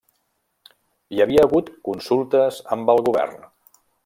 Hi 1.15 1.21
havia 1.25 1.45
hagut 1.47 1.69
consultes 1.91 2.61
amb 2.77 2.93
el 2.97 3.05
govern. 3.11 3.41